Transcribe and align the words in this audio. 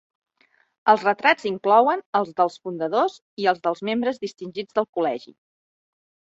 Els 0.93 1.03
retrats 1.07 1.45
inclouen 1.49 2.01
els 2.21 2.33
dels 2.41 2.57
fundadors 2.65 3.21
i 3.45 3.49
els 3.55 3.87
membres 3.93 4.21
distingits 4.27 4.81
del 4.81 4.93
col·legi. 4.99 5.39